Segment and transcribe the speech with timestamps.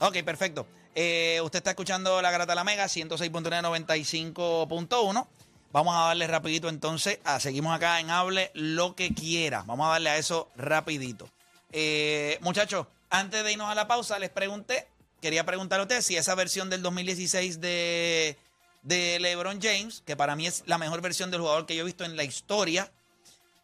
[0.00, 0.66] Ok, perfecto.
[0.94, 5.26] Eh, usted está escuchando la Grata de la Mega, 106.995.1.
[5.72, 9.62] Vamos a darle rapidito entonces, a, seguimos acá en Hable lo que quiera.
[9.66, 11.28] Vamos a darle a eso rapidito.
[11.70, 14.88] Eh, muchachos, antes de irnos a la pausa, les pregunté,
[15.20, 18.38] quería preguntarle a ustedes si esa versión del 2016 de,
[18.82, 21.84] de LeBron James, que para mí es la mejor versión del jugador que yo he
[21.84, 22.90] visto en la historia,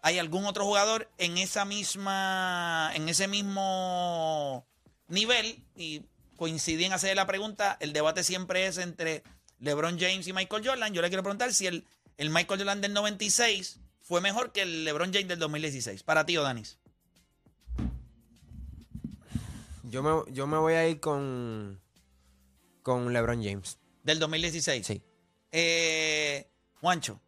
[0.03, 4.67] ¿hay algún otro jugador en esa misma, en ese mismo
[5.09, 5.65] nivel?
[5.75, 6.03] Y
[6.37, 9.23] coincidí en hacer la pregunta, el debate siempre es entre
[9.59, 10.93] LeBron James y Michael Jordan.
[10.93, 11.85] Yo le quiero preguntar si el,
[12.17, 16.03] el Michael Jordan del 96 fue mejor que el LeBron James del 2016.
[16.03, 16.79] Para ti, Danis.
[19.85, 21.81] Yo me, yo me voy a ir con,
[22.83, 23.79] con LeBron James.
[24.03, 24.87] Del 2016.
[24.87, 25.03] Sí.
[25.53, 26.49] Eh,
[26.81, 27.21] Juancho.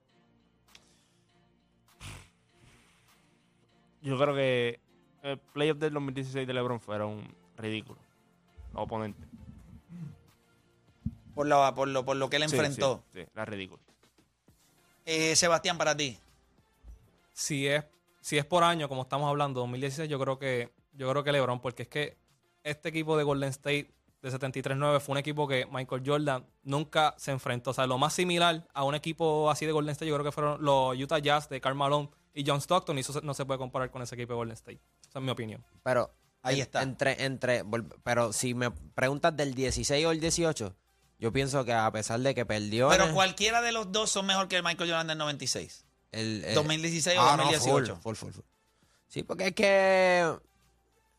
[4.03, 4.81] Yo creo que
[5.23, 8.08] el playoff del 2016 de LeBron fueron ridículos.
[8.79, 9.27] Los oponentes.
[11.35, 13.03] Por, la- por, lo, por lo que él Sí, enfrentó.
[13.13, 13.83] Sí, sí, era ridículo.
[15.05, 16.19] Eh, Sebastián, para ti.
[17.33, 17.85] Si es,
[18.21, 21.61] si es por año, como estamos hablando, 2016, yo creo que, yo creo que LeBron,
[21.61, 22.17] porque es que
[22.65, 27.31] este equipo de Golden State de 73-9 fue un equipo que Michael Jordan nunca se
[27.31, 27.71] enfrentó.
[27.71, 30.33] O sea, lo más similar a un equipo así de Golden State, yo creo que
[30.33, 33.59] fueron los Utah Jazz de Karl Malone y John Stockton, y eso no se puede
[33.59, 34.81] comparar con ese equipo de Golden State.
[35.09, 35.65] Esa es mi opinión.
[35.85, 36.11] Pero
[36.43, 36.83] Ahí en- está.
[36.83, 37.65] Entre, entre,
[38.05, 40.77] pero si me preguntas del 16 o el 18,
[41.19, 42.87] yo pienso que a pesar de que perdió.
[42.87, 45.85] en Pero el- cualquiera de los dos son mejor que el Michael Jordan del 96.
[46.13, 47.97] el, el- 2016 o Ah, no, 2018.
[47.97, 48.45] full, full, full, full.
[49.09, 50.33] Sí, porque es que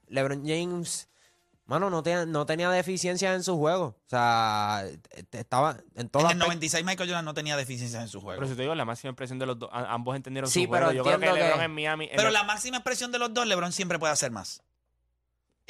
[0.08, 1.10] LeBron James,
[1.66, 3.86] mano, no tenía, no tenía deficiencias en su juego.
[4.06, 4.84] O sea,
[5.32, 8.40] estaba en En todas el 96 Michael Jordan no tenía deficiencias en su juego.
[8.40, 10.86] Pero si te digo, la máxima impresión de los dos, ambos entendieron Sí, su pero
[10.88, 10.98] juego.
[10.98, 12.06] Yo creo que entiendo que- LeBron en Miami.
[12.06, 14.64] en Pero el- la máxima expresión de los dos, LeBron siempre puede hacer más.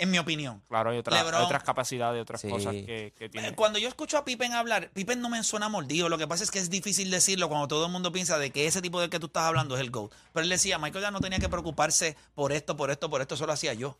[0.01, 0.63] En mi opinión.
[0.69, 2.47] Claro, hay, otra- hay otras capacidades, otras Sí.
[2.49, 3.49] cosas que, que tiene.
[3.49, 6.07] Eh, Cuando yo escucho a Pippen hablar, Pippen no me suena mordido.
[6.07, 8.65] Lo que pasa es que es difícil decirlo cuando todo el mundo piensa de que
[8.65, 10.13] ese tipo del que tú estás hablando es el GOAT.
[10.31, 13.35] Pero él decía, Michael ya no tenía que preocuparse por esto, por esto, por esto,
[13.35, 13.97] eso lo hacía yo.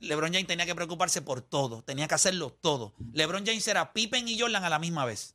[0.00, 2.94] LeBron James tenía que preocuparse por todo, tenía que hacerlo todo.
[3.12, 5.34] LeBron James era Pippen y Jordan a la misma vez.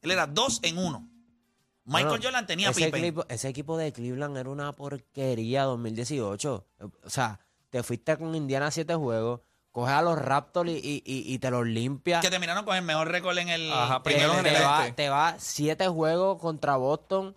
[0.00, 1.08] Él era dos en uno.
[1.84, 3.04] Michael Bueno, Jordan tenía ese Pippen.
[3.04, 6.66] equipo, ese equipo de Cleveland era una porquería 2018.
[7.04, 7.38] O sea,
[7.72, 9.40] te fuiste con Indiana a siete juegos,
[9.70, 12.20] coges a los Raptors y, y- y- y te los limpias.
[12.20, 13.72] Que terminaron con el mejor récord en el.
[13.72, 14.92] Ajá, en Te, primero en te el va, este.
[15.04, 17.34] te va siete juegos contra Boston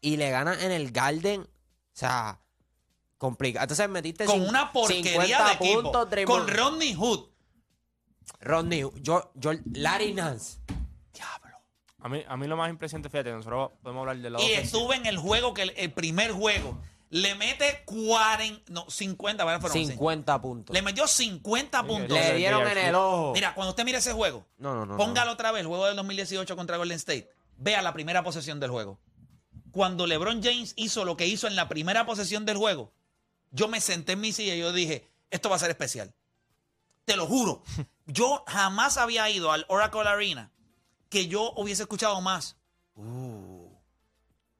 [0.00, 1.42] y le ganas en el Garden.
[1.42, 1.46] O
[1.92, 2.40] sea,
[3.18, 3.64] complicado.
[3.64, 5.82] Entonces metiste con una porquería 50 de equipo.
[5.82, 6.38] puntos, Draymond.
[6.46, 7.28] con Rodney Hood.
[8.40, 10.58] Rodney, yo, yo, Larry Nance.
[11.12, 11.56] Diablo.
[12.00, 14.96] A mí, a mí lo más impresionante, fíjate, nosotros podemos hablar del lado Y estuve
[14.96, 16.78] en el juego, que el, el primer juego,
[17.14, 19.60] le mete 40, no, 50, ¿verdad?
[19.60, 20.74] Fueron 50 puntos.
[20.74, 22.18] Le metió 50 Sí, puntos.
[22.18, 23.32] Le dieron en el ojo.
[23.32, 24.96] Mira, cuando usted mire ese juego, no, no, no.
[24.96, 27.30] póngalo otra vez, el juego del 2018 contra Golden State.
[27.56, 28.98] Vea la primera posesión del juego.
[29.70, 32.92] Cuando LeBron James hizo lo que hizo en la primera posesión del juego,
[33.52, 36.12] yo me senté en mi silla y yo dije, esto va a ser especial.
[37.04, 37.62] Te lo juro.
[38.06, 40.50] Yo jamás había ido al Oracle Arena
[41.08, 42.56] que yo hubiese escuchado más.
[42.96, 43.68] Uh,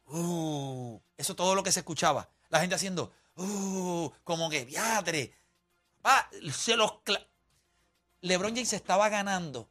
[0.06, 2.30] uh, eso todo lo que se escuchaba.
[2.54, 5.34] La gente haciendo, uh, como que, viadre.
[6.06, 7.26] Va, se los cla-
[8.20, 9.68] LeBron James estaba ganando,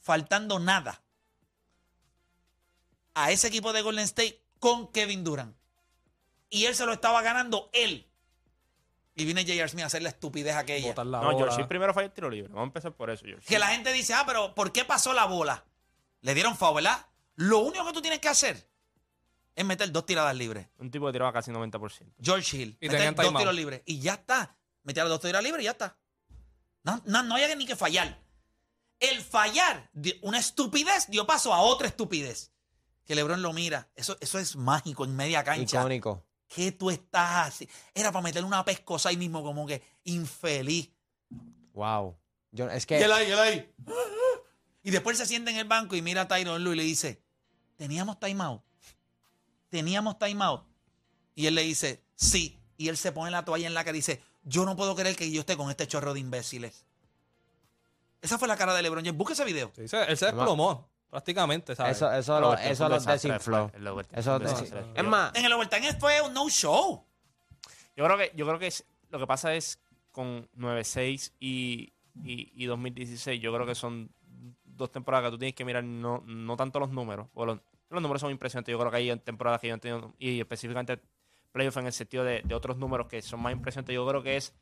[0.00, 1.00] faltando nada,
[3.14, 5.56] a ese equipo de Golden State con Kevin Durant.
[6.50, 8.10] Y él se lo estaba ganando él.
[9.14, 9.68] Y viene J.R.
[9.68, 10.92] Smith a hacer la estupidez aquella.
[10.96, 11.38] La No.
[11.38, 12.48] George primero fue el tiro libre.
[12.48, 13.46] Vamos a empezar por eso, George.
[13.46, 15.64] Que la gente dice, ah, pero ¿por qué pasó la bola?
[16.22, 17.06] Le dieron foul, ¿verdad?
[17.36, 18.68] Lo único que tú tienes que hacer
[19.56, 20.68] es meter dos tiradas libres.
[20.78, 22.12] Un tipo que tiraba casi 90%.
[22.20, 22.78] George Hill.
[22.78, 23.82] Y meter dos tiros libres.
[23.86, 24.54] Y ya está.
[24.82, 25.96] Meter los dos tiros libres y ya está.
[26.84, 28.20] No, no, no hay ni que fallar.
[29.00, 32.52] El fallar, de una estupidez, dio paso a otra estupidez.
[33.06, 33.88] Que LeBron lo mira.
[33.96, 35.80] Eso, eso es mágico en media cancha.
[35.80, 36.22] Icónico.
[36.48, 37.68] ¿Qué tú estás así?
[37.94, 40.90] Era para meterle una pescosa ahí mismo, como que infeliz.
[41.72, 42.16] Wow.
[42.52, 43.74] Yo, es Y que él ahí, él ahí.
[44.82, 47.22] Y después se sienta en el banco y mira a Tyron Lue y le dice,
[47.76, 48.62] ¿teníamos timeout?
[49.76, 50.62] ¿Teníamos timeout?
[51.34, 52.58] Y él le dice, sí.
[52.78, 55.14] Y él se pone la toalla en la cara y dice, yo no puedo creer
[55.16, 56.86] que yo esté con este chorro de imbéciles.
[58.22, 59.18] Esa fue la cara de LeBron James.
[59.18, 59.70] Busca ese video.
[59.76, 61.98] Sí, se- él se desplomó, prácticamente, ¿sabes?
[61.98, 63.70] eso, eso, lo, eso fue un lo desastre, desinfló.
[64.12, 64.94] Eso desinfló.
[64.94, 67.04] Es más, En el overtime fue un no show.
[67.94, 69.78] Yo creo que, yo creo que es- lo que pasa es
[70.10, 71.92] con 9-6 y,
[72.24, 74.10] y, y 2016, yo creo que son
[74.64, 77.60] dos temporadas que tú tienes que mirar no, no tanto los números, o los,
[77.90, 78.72] los números son impresionantes.
[78.72, 81.00] Yo creo que hay temporadas que yo han tenido, y específicamente
[81.52, 83.94] playoff en el sentido de, otros números que son más impresionantes.
[83.94, 84.54] Yo creo que es,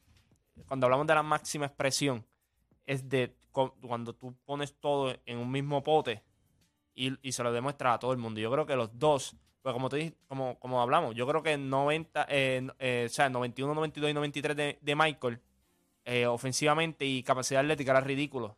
[0.68, 2.24] cuando hablamos de la máxima expresión,
[2.86, 6.22] es de cu- cuando tú pones todo en un mismo pote
[6.94, 8.40] y, y se lo demuestras a todo el mundo.
[8.40, 12.26] Yo creo que los dos, pues como te como, como hablamos, yo creo que 90,
[12.28, 15.40] eh, eh, o sea, 91, 92 y 93 de, de Michael,
[16.04, 18.56] eh, ofensivamente y capacidad atlética era ridículo.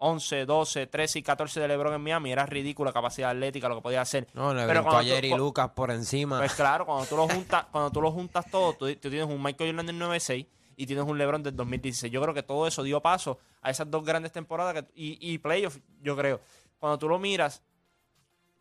[0.00, 3.82] 2011, 12, 13 y 14 de LeBron en Miami era ridícula capacidad atlética, lo que
[3.82, 4.28] podía hacer.
[4.34, 6.38] No, le Pero cuando tú- cu- Lucas por encima.
[6.38, 9.42] Pues claro, cuando tú lo juntas, cuando tú lo juntas todo, tú, tú tienes un
[9.42, 10.46] Michael Jordan del 96
[10.76, 12.12] y tienes un LeBron del 2016.
[12.12, 15.38] Yo creo que todo eso dio paso a esas dos grandes temporadas que- y, y
[15.38, 16.40] playoffs, yo creo.
[16.78, 17.62] Cuando tú lo miras,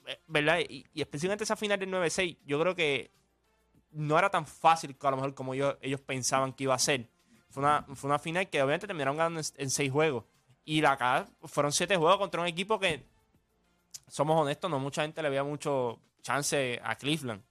[0.07, 0.57] eh, ¿verdad?
[0.68, 3.12] Y, y específicamente esa final del 9-6, yo creo que
[3.92, 7.07] no era tan fácil a lo mejor como ellos, ellos pensaban que iba a ser.
[7.50, 10.24] Fue una, fue una final que obviamente terminaron ganando en, en seis juegos.
[10.68, 13.02] Y la acá fueron siete juegos contra un equipo que,
[14.10, 17.42] somos honestos, no mucha gente le veía mucho chance a Cleveland.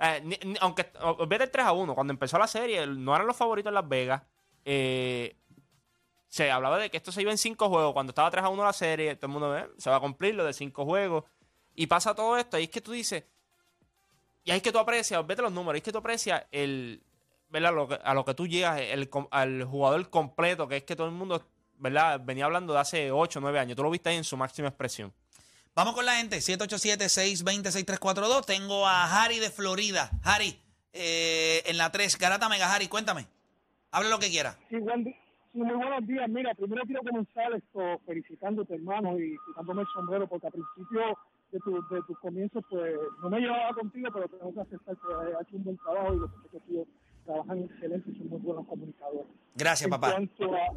[0.00, 3.28] Eh, ni- ni- aunque olvídate el 3 a 1, cuando empezó la serie, no eran
[3.28, 4.22] los favoritos en Las Vegas.
[4.64, 5.36] Eh,
[6.26, 7.92] se hablaba de que esto se iba en 5 juegos.
[7.92, 10.34] Cuando estaba 3 a 1 la serie, todo el mundo ve, se va a cumplir
[10.34, 11.24] lo de 5 juegos.
[11.76, 13.22] Y pasa todo esto, y es que tú dices,
[14.44, 17.04] y ahí es que tú aprecias, vete los números, ahí es que tú aprecias el,
[17.50, 18.00] ¿verdad?
[18.02, 21.44] A lo que tú llegas, el, al jugador completo, que es que todo el mundo,
[21.80, 22.20] ¿verdad?
[22.22, 23.76] Venía hablando de hace 8 o 9 años.
[23.76, 25.12] Tú lo viste ahí en su máxima expresión.
[25.74, 28.44] Vamos con la gente, 787-620-6342.
[28.44, 30.10] Tengo a Harry de Florida.
[30.22, 30.60] Harry,
[30.92, 33.26] eh, en la 3, Garata Mega Harry, cuéntame.
[33.90, 34.58] Hable lo que quiera.
[34.68, 35.14] Sí, buen
[35.52, 36.28] muy buenos días.
[36.28, 41.18] Mira, primero quiero comenzar esto felicitándote, hermano, y quitándome el sombrero, porque al principio
[41.50, 45.34] de, tu, de tus comienzos, pues no me llevaba contigo, pero tengo que aceptar que
[45.34, 46.86] has hecho un buen trabajo y los que tío
[47.24, 49.26] trabajan excelente y son muy buenos comunicadores.
[49.56, 50.12] Gracias, en papá.
[50.12, 50.68] Cuanto a,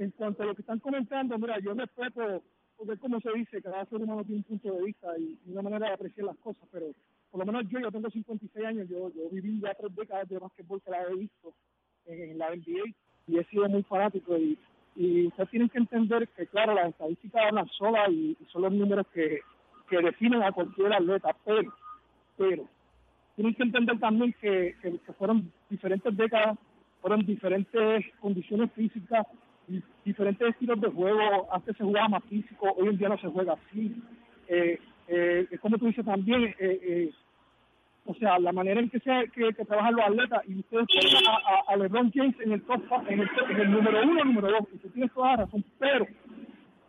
[0.00, 2.42] en cuanto a lo que están comentando, mira, yo respeto,
[2.76, 5.88] porque como se dice, cada ser humano tiene un punto de vista y una manera
[5.88, 6.86] de apreciar las cosas, pero
[7.30, 10.38] por lo menos yo, yo tengo 56 años, yo, yo viví ya tres décadas de
[10.38, 11.52] básquetbol que la he visto
[12.06, 12.94] en la NBA
[13.26, 14.58] y he sido muy fanático y,
[14.96, 19.06] y ustedes tienen que entender que, claro, las estadísticas hablan solas y, son los números
[19.12, 19.40] que,
[19.88, 21.72] que definen a cualquier atleta, pero,
[22.36, 22.64] pero,
[23.36, 26.58] tienen que entender también que, que, fueron diferentes décadas,
[27.00, 29.26] fueron diferentes condiciones físicas,
[30.04, 31.48] diferentes estilos de juego.
[31.52, 33.94] Antes se jugaba más físico, hoy en día no se juega así.
[34.48, 34.78] Eh,
[35.08, 37.12] eh, es como tú dices también, eh, eh,
[38.06, 41.26] o sea, la manera en que se que, que trabajan los atletas y ustedes ponen
[41.26, 44.48] a, a, a LeBron James en el top, en el, en el número uno, número
[44.50, 46.06] dos, y tú tienes toda la pero,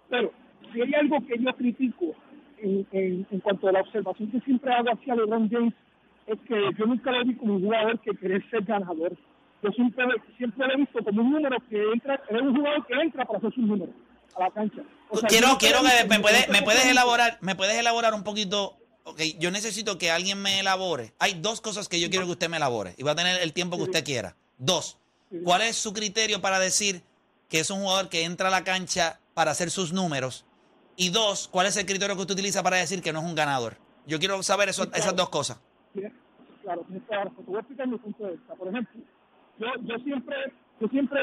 [0.10, 0.31] pero,
[0.72, 2.16] si hay algo que yo critico
[2.60, 5.74] en, en, en cuanto a la observación que siempre hago hacia LeBron James,
[6.27, 9.13] es que yo nunca lo vi como un jugador que quiere ser ganador.
[9.63, 10.06] Yo siempre,
[10.38, 13.38] siempre lo he visto como un número que entra, es un jugador que entra para
[13.40, 13.94] hacer sus números
[14.36, 14.81] a la cancha.
[15.10, 18.24] O sea, yo quiero quiero que me un me puedes elaborar, me puedes elaborar un
[18.24, 18.78] poquito.
[19.04, 21.13] Ok, yo necesito que alguien me elabore.
[21.19, 23.52] Hay dos cosas que yo quiero que usted me elabore y va a tener el
[23.54, 24.36] tiempo que usted quiera.
[24.58, 24.98] Dos.
[25.44, 27.02] ¿Cuál es su criterio para decir
[27.50, 30.46] que es un jugador que entra a la cancha para hacer sus números?
[30.96, 33.34] Y dos, ¿cuál es el criterio que usted utiliza para decir que no es un
[33.36, 33.78] ganador?
[34.06, 35.60] Yo quiero saber eso- esas dos cosas.
[36.62, 37.36] Claro, la razón.
[37.38, 38.54] Te voy a explicar mi punto de vista.
[38.54, 39.02] Por ejemplo,
[39.62, 40.36] yo, yo siempre
[40.80, 41.19] yo siempre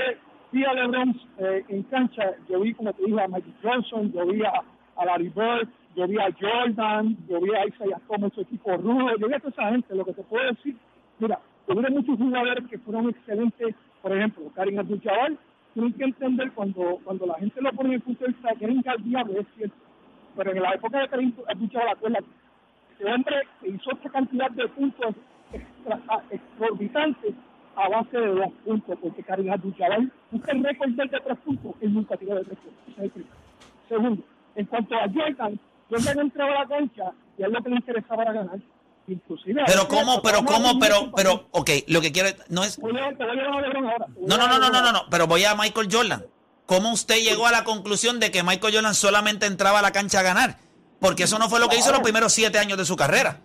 [0.52, 2.34] vi a LeBron eh, en cancha.
[2.48, 4.62] Yo vi, como te dije, a Magic Johnson, yo vi a,
[5.04, 9.28] Larry Bird, yo vi a Jordan, yo vi a Isaiah Thomas, su equipo rudo, yo
[9.28, 9.94] vi a toda esa gente.
[9.94, 10.76] Lo que te puedo decir,
[11.18, 11.38] mira,
[11.68, 13.74] a muchos jugadores que fueron excelentes.
[14.00, 15.32] Por ejemplo, Karim Abdul-Jabbar,
[15.74, 18.96] tienen que entender cuando, cuando la gente lo pone en el punto de vista era
[18.96, 19.76] diablo, es cierto.
[20.36, 22.26] Pero en la época de Karim Abdul-Jabbar, acuérdate,
[22.92, 25.14] este hombre hizo esta cantidad de puntos
[25.52, 27.34] extra, a- exorbitantes
[27.78, 31.94] a base de dos puntos, porque Karim Abdul-Jabbar busca el récord de tres puntos, él
[31.94, 32.82] nunca tiró de tres puntos.
[32.88, 33.34] Ese es el primero.
[33.88, 34.22] Segundo,
[34.56, 37.76] en cuanto a Jordan, Jordan entraba a la cancha y a él lo que le
[37.76, 38.58] interesaba era ganar.
[39.06, 39.62] Inclusive...
[39.66, 42.78] Pero cómo, pero cómo, pero, pero, ok, lo que quiero no es...
[42.78, 46.24] No, no, no, no, no, no, no, pero voy a Michael Jordan.
[46.66, 50.20] ¿Cómo usted llegó a la conclusión de que Michael Jordan solamente entraba a la cancha
[50.20, 50.58] a ganar?
[51.00, 53.40] Porque eso no fue lo que hizo los primeros siete años de su carrera.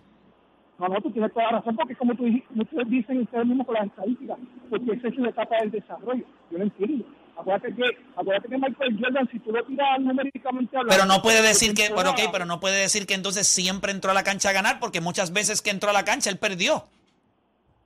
[0.80, 3.68] No, no, tú tienes toda la razón, porque como tú dijiste, ustedes dicen ustedes mismos
[3.68, 4.38] con las estadísticas,
[4.70, 6.26] porque esa es la etapa del desarrollo.
[6.52, 7.06] Yo lo entiendo.
[7.38, 7.84] Acuérdate que,
[8.16, 10.96] acuérdate que Michael Jordan, si tú lo tiras numéricamente hablando...
[10.96, 14.12] Pero no puede decir que, bueno, ok, pero no puede decir que entonces siempre entró
[14.12, 16.84] a la cancha a ganar, porque muchas veces que entró a la cancha él perdió.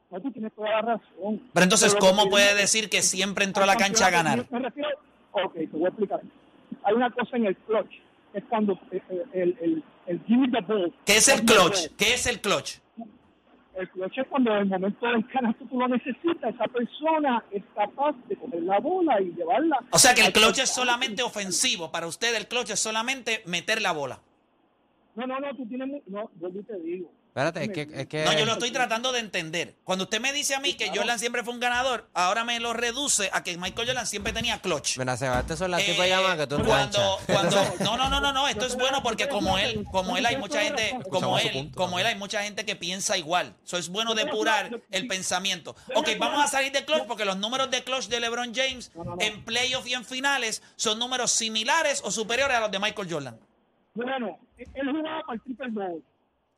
[0.10, 1.42] No, tú tienes toda la razón.
[1.54, 4.46] Pero entonces, que ¿cómo puede decir que siempre entró a la cancha a ganar?
[4.50, 4.90] Me refiero,
[5.32, 6.22] ok, te voy a explicar.
[6.84, 7.92] Hay una cosa en el clutch,
[8.34, 10.22] es cuando eh, eh, el, el, el.
[11.06, 11.88] ¿Qué es el clutch?
[11.98, 12.80] ¿Qué es el clutch?
[13.76, 17.64] El clutch es cuando en el momento del canasto tú lo necesitas, esa persona es
[17.76, 19.78] capaz de coger la bola y llevarla.
[19.92, 21.92] O sea que el clutch es solamente ofensivo.
[21.92, 24.20] Para usted el clutch es solamente meter la bola.
[25.16, 26.02] No, no, no, tú tienes...
[26.08, 27.12] No, yo te digo.
[27.38, 29.76] Espérate, es que, es que No, yo lo estoy tratando de entender.
[29.84, 32.74] Cuando usted me dice a mí que Jordan siempre fue un ganador, ahora me lo
[32.74, 34.98] reduce a que Michael Jordan siempre tenía clutch.
[34.98, 38.10] Mira, Seba, estas son las Eh, tipos de llamadas que tú cuando, cuando, no, no,
[38.10, 41.38] no, no, no, esto es bueno porque como él, como él hay mucha gente, como
[41.38, 43.54] él, como él hay mucha gente que piensa igual.
[43.64, 45.76] Eso es bueno depurar el pensamiento.
[45.94, 49.46] Ok, vamos a salir de clutch porque los números de clutch de LeBron James en
[49.46, 53.40] playoff y en finales son números similares o superiores a los de Michael Jordan.
[53.94, 56.02] Bueno, él jugaba para el triple doble.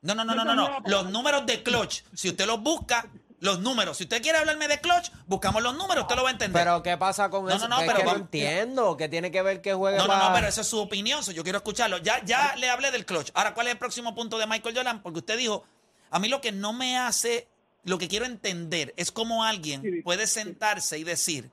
[0.01, 0.77] No, no, no, no, no, no.
[0.86, 3.98] Los números de clutch, si usted los busca, los números.
[3.98, 6.62] Si usted quiere hablarme de clutch, buscamos los números, usted lo va a entender.
[6.62, 7.68] Pero ¿qué pasa con No, eso?
[7.68, 8.98] no, no, es pero que no entiendo.
[8.98, 11.44] que tiene que ver que juegue No, no, no, pero esa es su opinión, yo
[11.44, 11.98] quiero escucharlo.
[12.00, 13.32] Ya, ya le hablé del clutch.
[13.34, 15.01] Ahora, ¿cuál es el próximo punto de Michael Jordan?
[15.01, 15.63] Porque usted dijo,
[16.12, 17.48] a mí lo que no me hace,
[17.84, 21.50] lo que quiero entender es cómo alguien puede sentarse y decir,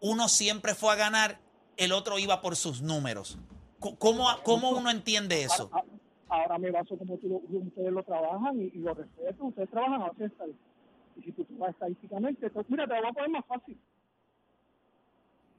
[0.00, 1.40] uno siempre fue a ganar,
[1.76, 3.38] el otro iba por sus números.
[3.98, 5.70] ¿Cómo, cómo uno entiende eso?
[6.34, 9.44] Ahora me baso como tú ustedes lo trabajan y, y lo respeto.
[9.44, 10.44] Ustedes trabajan a estadística.
[11.16, 13.78] Y si tú vas estadísticamente, pues, mira, te lo voy a poner más fácil.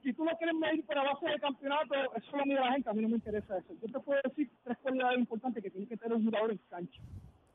[0.02, 2.92] Si tú lo quieres medir por base de campeonato, eso lo mide la gente, a
[2.92, 3.72] mí no me interesa eso.
[3.82, 7.00] Yo te puedo decir tres cualidades importantes que tiene que tener un jugador en cancha.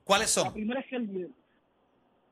[0.04, 0.54] ¿Cuáles La son?
[0.54, 1.30] primera es el líder.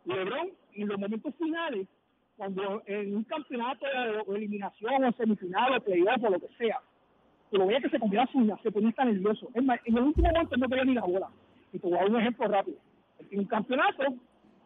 [0.06, 1.88] LeBron, en los momentos finales,
[2.36, 6.82] cuando en un campeonato de eliminación o semifinal o playoff o lo que sea,
[7.58, 9.48] lo veía que se comía uñas, se ponía tan nervioso.
[9.54, 11.28] Es más, en el último momento él no quería ni la bola.
[11.74, 12.78] Y te voy a dar un ejemplo rápido.
[13.20, 14.04] Él tiene un campeonato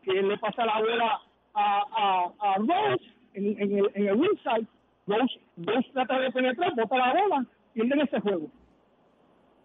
[0.03, 1.21] que él le pasa la bola
[1.53, 1.81] a,
[2.41, 4.67] a, a Rose en, en el, en el ringside.
[5.07, 8.49] Rose, Rose trata de penetrar, bota la bola, pierden ese juego.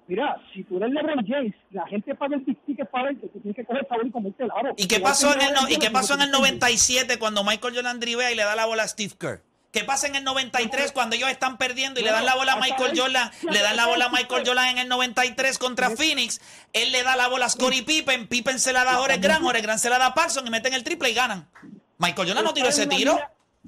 [0.06, 3.56] Mira, si tú eres LeBron James, la gente paga el ticket para verte, tú tienes
[3.56, 4.72] que coger favor y comerte el aro.
[4.78, 8.00] ¿Y qué pasó en el, no- y qué pasó en el 97 cuando Michael Jordan
[8.00, 9.42] drivea y le da la bola a Steve Kerr?
[9.72, 12.56] ¿Qué pasa en el 93 cuando ellos están perdiendo y le dan la bola a
[12.56, 13.30] Michael Jordan?
[13.52, 16.40] Le dan la bola a Michael Jordan en el 93 contra Phoenix.
[16.72, 18.28] Él le da la bola a Scottie Pippen.
[18.28, 19.42] Pippen se la da a Jorge Grant.
[19.42, 21.46] Jorge Grant se la da a Paxson y meten el triple y ganan.
[21.98, 23.18] Michael Jordan no tiró ese tiro.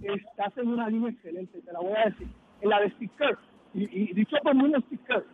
[0.02, 2.28] Estás en una línea excelente, te la voy a decir.
[2.62, 3.38] En la de Steve Kerr,
[3.74, 5.24] y, dicho por mí Steve Kerr,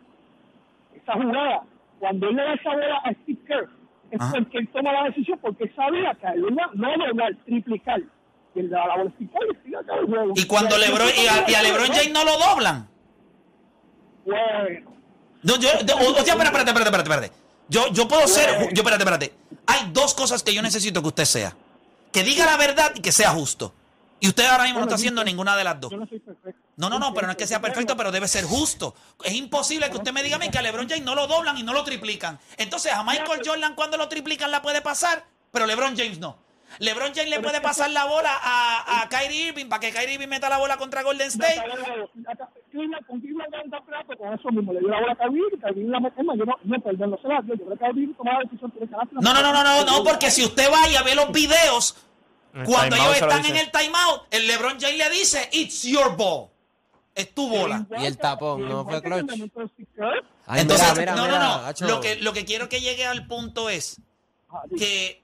[0.95, 1.63] esa jugada,
[1.99, 3.69] cuando él le da esa bola a Steve Kerr,
[4.11, 8.01] es porque él toma la decisión, porque sabía que a él no doblar, triplicar.
[8.63, 9.23] La bola y
[9.63, 10.33] sigue acá el juego.
[10.35, 12.87] Y cuando LeBron y a, y a LeBron James no lo doblan.
[14.25, 14.91] Bueno,
[15.43, 17.31] No, yo, o, o sea, espérate, espérate, espérate, espérate.
[17.69, 19.33] Yo, yo puedo ser, ju- yo, espérate, espérate.
[19.67, 21.55] Hay dos cosas que yo necesito que usted sea.
[22.11, 23.73] Que diga la verdad y que sea justo.
[24.19, 25.91] Y usted ahora mismo no está haciendo ninguna de las dos.
[25.91, 26.59] yo no soy perfecto.
[26.77, 28.95] No, no, no, pero no es que sea perfecto, pero debe ser justo.
[29.23, 31.57] Es imposible que usted me diga a mí que a LeBron James no lo doblan
[31.57, 32.39] y no lo triplican.
[32.57, 36.37] Entonces, a Michael Jordan cuando lo triplican la puede pasar, pero LeBron James no.
[36.79, 40.27] LeBron James le puede pasar la bola a, a Kyrie Irving para que Kyrie Irving
[40.27, 41.55] meta la bola contra Golden State.
[42.71, 44.73] Cleveland- con Cleveland gana un campeonato con eso mismo.
[44.73, 46.19] Le dio la bola a Kyrie y Kyrie la metió.
[46.21, 47.55] Es más, yo no, no, perdón, no se la dio.
[47.55, 49.07] Yo creo que Kyrie tomaba la decisión de ganar.
[49.11, 51.95] No, no, no, no, no, no, porque si usted va y a ver los videos,
[52.65, 56.49] cuando timeout ellos están en el timeout, el LeBron James le dice, it's your ball.
[57.15, 57.83] Es tu bola.
[57.99, 59.31] Y el tapón, ¿no fue clutch?
[60.49, 61.87] Entonces, no, no, no.
[61.87, 63.99] Lo que, lo que quiero que llegue al punto es
[64.77, 65.23] que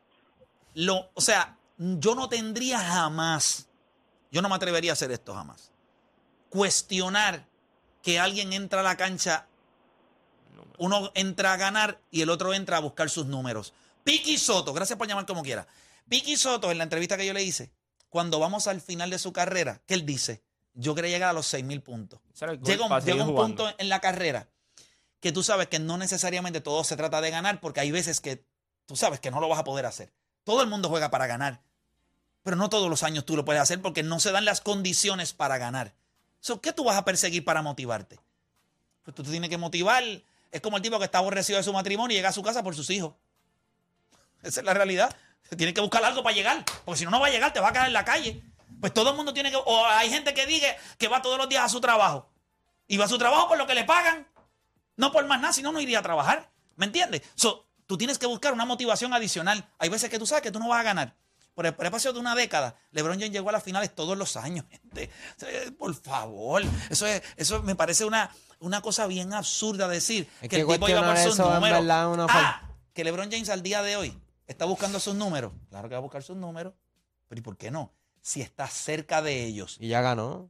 [0.73, 3.67] lo, o sea, yo no tendría jamás,
[4.31, 5.71] yo no me atrevería a hacer esto jamás.
[6.49, 7.45] Cuestionar
[8.01, 9.47] que alguien entra a la cancha,
[10.77, 13.73] uno entra a ganar y el otro entra a buscar sus números.
[14.03, 15.67] Piki Soto, gracias por llamar como quiera.
[16.09, 17.71] Piki Soto, en la entrevista que yo le hice,
[18.09, 20.43] cuando vamos al final de su carrera, ¿qué él dice?
[20.73, 22.19] Yo quería llegar a los 6 mil puntos.
[22.63, 24.49] Llega un, llega punto en la carrera
[25.19, 28.45] que tú sabes que no necesariamente todo se trata de ganar, porque hay veces que
[28.85, 30.11] tú sabes que no lo vas a poder hacer.
[30.43, 31.61] Todo el mundo juega para ganar,
[32.43, 35.33] pero no todos los años tú lo puedes hacer porque no se dan las condiciones
[35.33, 35.93] para ganar.
[36.39, 38.19] So, ¿Qué tú vas a perseguir para motivarte?
[39.03, 40.03] Pues tú te tienes que motivar.
[40.51, 42.63] Es como el tipo que está aborrecido de su matrimonio y llega a su casa
[42.63, 43.13] por sus hijos.
[44.41, 45.15] Esa es la realidad.
[45.57, 47.69] Tiene que buscar algo para llegar, porque si no, no va a llegar, te va
[47.69, 48.43] a quedar en la calle.
[48.81, 49.57] Pues todo el mundo tiene que.
[49.57, 52.29] O hay gente que diga que va todos los días a su trabajo.
[52.87, 54.27] Y va a su trabajo por lo que le pagan.
[54.97, 56.51] No por más nada, si no, no iría a trabajar.
[56.75, 57.21] ¿Me entiendes?
[57.87, 59.69] Tú tienes que buscar una motivación adicional.
[59.77, 61.15] Hay veces que tú sabes que tú no vas a ganar.
[61.53, 64.65] Por el, espacio de una década, LeBron James llegó a las finales todos los años,
[64.69, 65.11] gente.
[65.77, 66.63] Por favor.
[66.89, 70.67] Eso, es, eso me parece una, una cosa bien absurda decir Es que, que el
[70.67, 71.81] tipo iba por sus números.
[71.81, 75.53] una ah, que LeBron James al día de hoy está buscando sus números.
[75.69, 76.73] Claro que va a buscar sus números.
[77.27, 77.93] Pero ¿y por qué no?
[78.21, 80.49] Si está cerca de ellos Y ya ganó.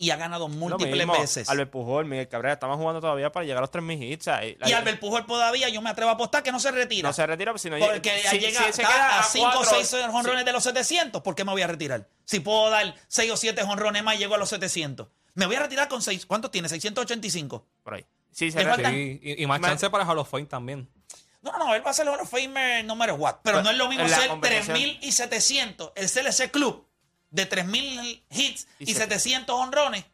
[0.00, 1.48] Y ha ganado múltiples mismo, veces.
[1.48, 4.22] Albert Pujol, Miguel Cabrera, estamos jugando todavía para llegar a los 3.000 hits.
[4.28, 6.70] o sea, la- Y Albert Pujol todavía, yo me atrevo a apostar que no se
[6.70, 7.08] retira.
[7.08, 9.70] no se retira, pero si no Porque si- llega si queda a 5 o cuatro-
[9.82, 12.08] 6 jonrones de los 700, ¿por qué me voy a retirar?
[12.24, 15.08] Si puedo dar 6 o 7 jonrones más y llego a los 700.
[15.34, 16.26] Me voy a retirar con 6.
[16.26, 16.68] ¿Cuántos tiene?
[16.68, 17.66] 685.
[17.82, 18.06] Por ahí.
[18.30, 18.90] Sí, se retira.
[18.90, 20.88] Sí, y, y más Me- chance para Hall of Fame también.
[21.42, 23.36] No, no, no, él va a ser Hall of Famer no matter what.
[23.44, 26.87] Pero Pues, no es lo mismo ser conversación- 3.700, el ese club
[27.30, 30.04] de 3.000 hits y, Y se- 700 honrones,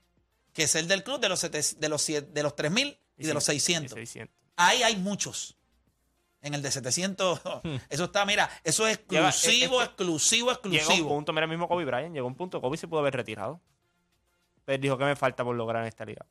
[0.52, 3.34] que ser del club de los, sete- de los, siete- de los 3.000 y, de
[3.34, 3.92] los Y 600.
[3.94, 4.34] 600.
[4.56, 5.56] Ahí hay muchos.
[6.42, 7.40] En el de 700,
[7.88, 11.08] eso está, mira, eso es Lleva- exclusivo, es- es- exclusivo, Llegó un exclusivo.
[11.08, 13.60] punto, mira el mismo Kobe Bryant, llegó un punto, Kobe se pudo haber retirado.
[14.64, 16.24] Pero dijo que me falta por lograr en esta liga.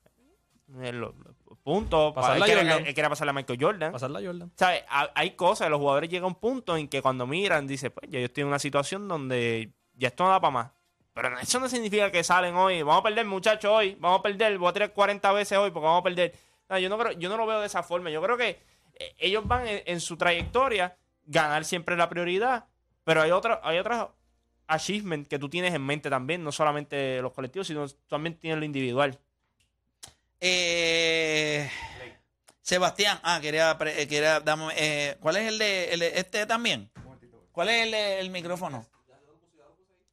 [0.82, 2.14] El, lo- lo- punto.
[2.14, 2.86] Pasarla Él Jordan.
[2.88, 3.92] él quería pasarle a Michael Jordan.
[3.92, 4.52] Pasarla a Jordan.
[4.56, 4.84] ¿Sabes?
[4.90, 8.10] Ha- Hay cosas, los jugadores llegan a un punto en que cuando miran, dicen, pues
[8.10, 10.72] ya yo estoy en una situación donde ya esto no da para más.
[11.14, 14.58] Pero eso no significa que salen hoy, vamos a perder muchachos hoy, vamos a perder,
[14.58, 16.34] voy a tirar 40 veces hoy porque vamos a perder.
[16.70, 18.10] No, yo, no creo, yo no lo veo de esa forma.
[18.10, 18.60] Yo creo que
[18.96, 22.66] eh, ellos van en, su trayectoria, ganar siempre la prioridad,
[23.04, 24.10] pero hay otros hay otros
[24.68, 28.66] achievements que tú tienes en mente también, no solamente los colectivos, sino también tienes lo
[28.66, 29.20] individual.
[30.40, 31.70] Eh,
[32.62, 34.42] Sebastián, ah, quería, eh, quería
[34.76, 36.90] eh, ¿cuál es el de, el de este también?
[37.52, 38.88] ¿Cuál es el, el micrófono?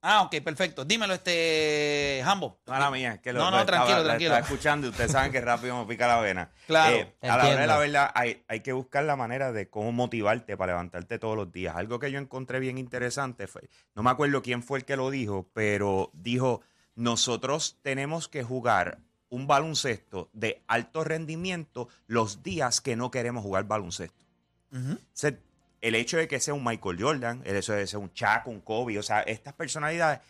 [0.03, 0.85] Ah, ok, perfecto.
[0.85, 2.59] Dímelo, este, Jambo.
[2.67, 4.31] Mala mía, que lo, No, no, lo tranquilo, lo tranquilo.
[4.35, 6.51] estaba escuchando y ustedes saben que rápido me pica la vena.
[6.67, 9.69] Claro, Eh, a la hora de la verdad, hay, hay que buscar la manera de
[9.69, 11.77] cómo motivarte para levantarte todos los días.
[11.77, 15.11] Algo que yo encontré bien interesante fue, no me acuerdo quién fue el que lo
[15.11, 16.63] dijo, pero dijo,
[16.95, 23.65] nosotros tenemos que jugar un baloncesto de alto rendimiento los días que no queremos jugar
[23.65, 24.25] baloncesto.
[24.73, 24.93] Ujú.
[24.95, 25.35] O sea,
[25.81, 28.47] el hecho de que sea un Michael Jordan, el hecho de que sea un Chuck,
[28.47, 30.21] un Kobe, o sea, estas personalidades,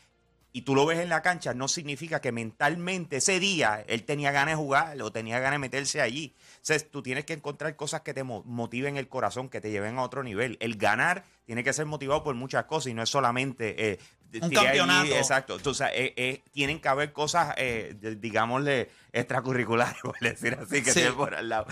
[0.52, 4.32] y tú lo ves en la cancha, no significa que mentalmente ese día él tenía
[4.32, 6.34] ganas de jugar o tenía ganas de meterse allí.
[6.56, 9.70] O sea, tú tienes que encontrar cosas que te mo- motiven el corazón, que te
[9.70, 10.56] lleven a otro nivel.
[10.60, 13.92] El ganar tiene que ser motivado por muchas cosas y no es solamente...
[13.92, 13.98] eh,
[14.34, 15.14] Un allí, campeonato.
[15.16, 15.56] exacto.
[15.56, 21.00] Entonces, eh, eh, tienen que haber cosas, eh, digámosle, extracurriculares, por decir así, que Sí.
[21.00, 21.66] estén por al lado,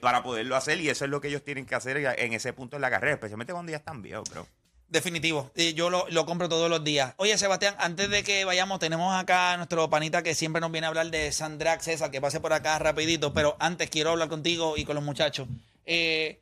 [0.00, 0.80] para poderlo hacer.
[0.80, 3.14] Y eso es lo que ellos tienen que hacer en ese punto de la carrera,
[3.14, 4.46] especialmente cuando ya están viejos, bro.
[4.94, 5.50] Definitivo.
[5.56, 7.14] Y yo lo, lo compro todos los días.
[7.16, 10.86] Oye, Sebastián, antes de que vayamos, tenemos acá a nuestro panita que siempre nos viene
[10.86, 14.76] a hablar de Sandrax César, que pase por acá rapidito, pero antes quiero hablar contigo
[14.76, 15.48] y con los muchachos.
[15.84, 16.38] Eh,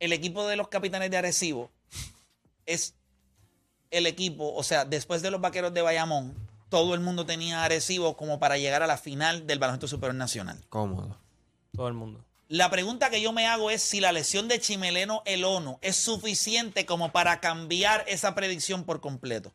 [0.00, 1.70] el equipo de los capitanes de Arecibo
[2.64, 2.94] es
[3.90, 6.34] el equipo, o sea, después de los vaqueros de Bayamón,
[6.70, 10.58] todo el mundo tenía Arecibo como para llegar a la final del baloncesto superior nacional.
[10.70, 11.18] Cómodo.
[11.76, 12.24] Todo el mundo.
[12.54, 15.96] La pregunta que yo me hago es si la lesión de Chimeleno el ONU es
[15.96, 19.52] suficiente como para cambiar esa predicción por completo.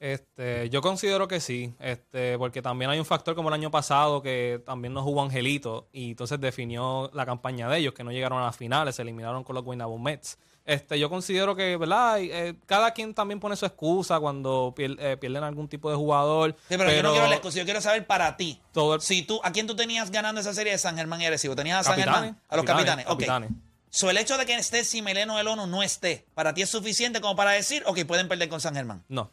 [0.00, 4.22] Este, yo considero que sí, este, porque también hay un factor como el año pasado
[4.22, 8.38] que también no jugó Angelito y entonces definió la campaña de ellos, que no llegaron
[8.38, 10.38] a las finales, se eliminaron con los Guaynabo Mets.
[10.64, 12.20] Este, yo considero que, ¿verdad?
[12.20, 16.52] Eh, cada quien también pone su excusa cuando pier- eh, pierden algún tipo de jugador.
[16.68, 18.60] Sí, pero, yo no quiero la excusa, yo quiero saber para ti.
[18.72, 21.26] todo el- Si tú, ¿a quién tú tenías ganando esa serie de San Germán y
[21.26, 21.56] Arecibo?
[21.56, 22.40] ¿Tenías a San Capitanes, Germán?
[22.48, 23.06] A los capitanes.
[23.06, 23.12] Ok.
[23.18, 23.50] capitanes.
[23.90, 27.20] So, el hecho de que esté Chimeleno el ONU no esté, ¿para ti es suficiente
[27.20, 29.04] como para decir, ok, pueden perder con San Germán?
[29.08, 29.30] No,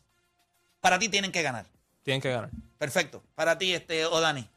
[0.81, 1.65] Para ti tienen que ganar.
[2.03, 2.49] tienen que ganar.
[2.79, 3.21] Perfecto.
[3.35, 4.49] Para ti, este, Odani.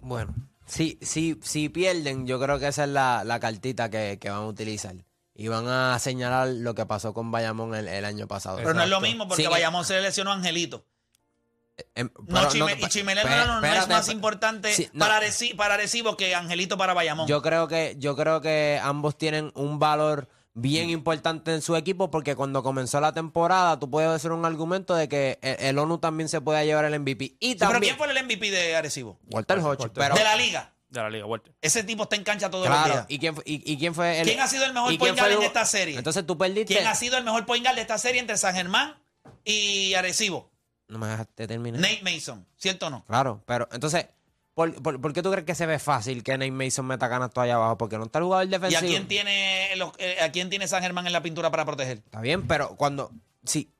[0.00, 0.34] Bueno,
[0.66, 4.40] si, si, si pierden, yo creo que esa es la, la cartita que, que van
[4.40, 4.94] a utilizar.
[5.36, 8.56] Y van a señalar lo que pasó con Bayamón el, el año pasado.
[8.58, 10.86] Pero no es lo mismo porque Sí, Bayamón se lesionó a Angelito.
[11.96, 15.00] Em, No, pero Chime- y Chimeleno el ONU no es espérate, más importante Sí, no.
[15.00, 17.26] para, Areci- para Arecibo que Angelito para Bayamón.
[17.26, 22.10] Yo creo que, yo creo que ambos tienen un valor bien importante en su equipo
[22.10, 25.98] porque cuando comenzó la temporada tú puedes hacer un argumento de que el, el ONU
[25.98, 27.36] también se puede llevar el MVP.
[27.40, 29.18] Y Sí, pero también ¿quién fue el MVP de Arecibo?
[29.30, 30.70] Walter Hodge, pero de la liga.
[30.88, 31.52] De la Liga Walter.
[31.60, 33.06] Ese tipo está en cancha todos los claro, días.
[33.08, 35.32] ¿y quién, fue- y, y quién fue el ¿Quién ha sido el mejor point guard
[35.32, 35.98] en el- esta serie?
[35.98, 36.72] Entonces tú perdiste.
[36.72, 38.94] ¿Quién ha sido el mejor point guard de esta serie entre San Germán
[39.44, 40.52] y Arecibo?
[40.86, 41.80] No me dejaste terminar.
[41.80, 43.04] Nate Mason, ¿cierto o no?
[43.06, 44.06] Claro, pero entonces,
[44.54, 47.30] ¿por, por, por qué tú crees que se ve fácil que Nate Mason meta ganas
[47.30, 47.76] todo allá abajo?
[47.78, 48.80] Porque no está el jugador ¿Y defensivo.
[48.80, 51.98] a quién tiene los- eh, a quién tiene San Germán en la pintura para proteger?
[51.98, 53.10] Está bien, pero cuando.
[53.44, 53.70] Sí.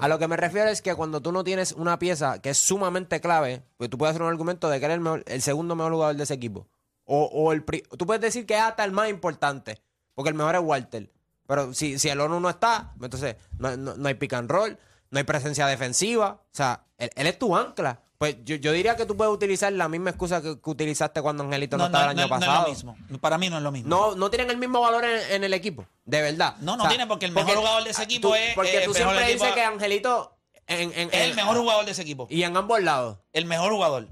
[0.00, 2.58] A lo que me refiero es que cuando tú no tienes una pieza que es
[2.58, 5.74] sumamente clave, pues tú puedes hacer un argumento de que eres el, mejor- el segundo
[5.74, 6.68] mejor jugador de ese equipo.
[7.04, 9.80] O, o el pri- tú puedes decir que es hasta el más importante,
[10.14, 11.10] porque el mejor es Walter.
[11.48, 14.78] Pero si, si el ONU no está, entonces no, no- no hay pick and roll,
[15.10, 16.28] no hay presencia defensiva.
[16.44, 18.00] O sea, él, él es tu ancla.
[18.22, 21.42] Pues yo, yo diría que tú puedes utilizar la misma excusa que, que utilizaste cuando
[21.42, 22.68] Angelito no, estaba el año no pasado.
[22.68, 23.18] es lo mismo.
[23.20, 23.88] Para mí no es lo mismo.
[23.88, 26.54] No, no tienen el mismo valor en, en el equipo, de verdad.
[26.60, 28.94] No, no tiene, porque el mejor jugador de ese equipo tú- es, Porque eh, tú
[28.94, 30.38] siempre dices que Angelito.
[30.68, 32.28] En, en- es el mejor jugador de ese equipo.
[32.30, 33.18] Y en ambos lados.
[33.32, 34.06] El mejor jugador.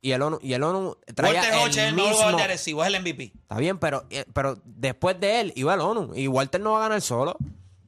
[0.00, 2.42] Y el ONU, y el ONU traía Walter Hodge el es el mejor jugador de
[2.42, 3.32] Arecibo, es el MVP.
[3.40, 6.12] Está bien, pero, eh, pero después de él iba el ONU.
[6.16, 7.36] Y Walter no va a ganar solo.